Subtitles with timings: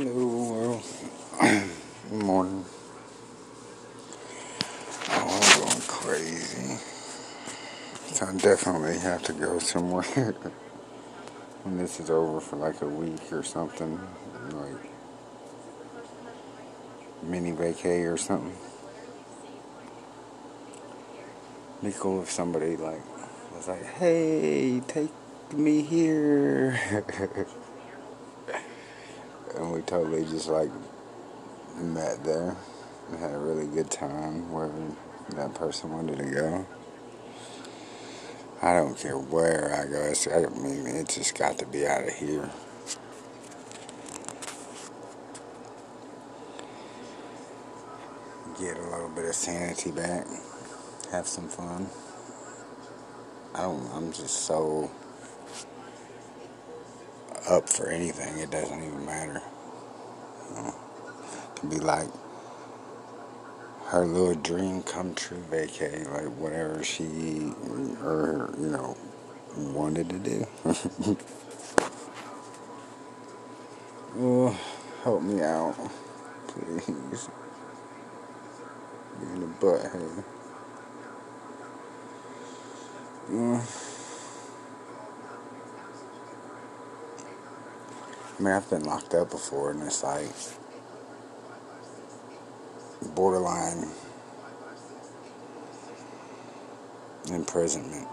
[0.00, 0.82] Hello world.
[2.10, 2.64] Morning.
[5.10, 6.78] Oh, I'm going crazy.
[8.14, 10.02] So I definitely have to go somewhere
[11.64, 14.00] when this is over for like a week or something.
[14.52, 14.90] Like
[17.22, 18.56] mini vacay or something.
[21.82, 23.02] Be cool if somebody like
[23.54, 25.12] was like, "Hey, take
[25.52, 27.04] me here,"
[29.60, 30.70] and we totally just like
[31.76, 32.56] met there
[33.10, 34.96] and had a really good time wherever
[35.36, 36.66] that person wanted to go.
[38.62, 40.00] I don't care where I go.
[40.02, 42.50] It's, I mean, it just got to be out of here.
[48.58, 50.26] Get a little bit of sanity back.
[51.12, 51.88] Have some fun.
[53.54, 53.90] I don't.
[53.94, 54.90] I'm just so
[57.50, 58.38] up for anything.
[58.38, 59.42] It doesn't even matter.
[60.50, 60.74] You know,
[61.56, 62.08] to be like
[63.86, 67.52] her little dream come true vacay, like whatever she
[68.02, 68.96] or you know
[69.56, 70.46] wanted to do.
[74.18, 74.56] oh,
[75.02, 75.74] help me out,
[76.48, 77.28] please.
[79.22, 79.90] in the butt.
[88.40, 90.24] I mean, I've been locked up before, and it's like
[93.14, 93.86] borderline
[97.30, 98.08] imprisonment.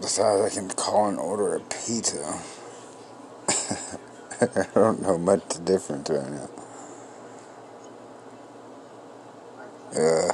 [0.00, 2.40] Besides, I can call and order a pizza.
[4.40, 6.50] I don't know much difference right now.
[9.96, 10.32] Uh,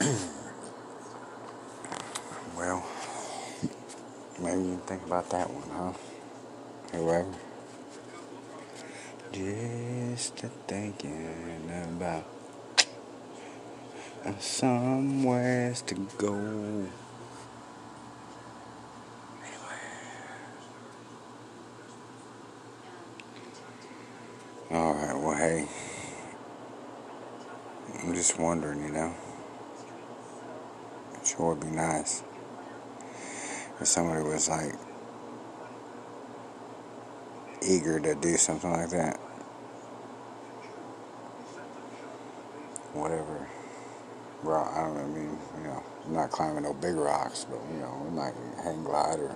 [2.58, 2.86] well,
[4.40, 5.92] maybe you think about that one, huh?
[6.92, 7.34] Whoever.
[9.32, 10.36] Just
[10.66, 12.24] thinking about
[14.40, 16.86] somewhere to go.
[24.70, 25.68] Alright, well, hey.
[28.02, 29.14] I'm just wondering, you know.
[31.14, 32.22] It sure would be nice
[33.80, 34.74] if somebody was like
[37.62, 39.18] eager to do something like that.
[42.92, 43.48] Whatever.
[44.42, 47.58] Rock, I don't know, I mean, you know, I'm not climbing no big rocks, but,
[47.72, 49.34] you know, we might hang glide or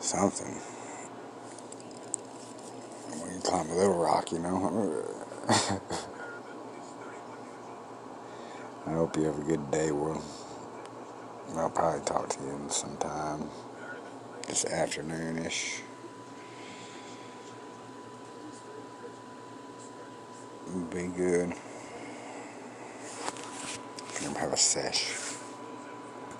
[0.00, 0.54] something.
[3.20, 5.04] When you climb a little rock, you know.
[8.86, 10.22] I hope you have a good day, Will.
[11.54, 13.48] I'll probably talk to you sometime
[14.46, 15.80] this afternoonish.
[20.90, 21.52] Be good.
[24.24, 25.25] I'm have a sesh.